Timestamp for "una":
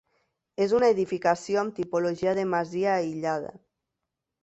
0.77-0.89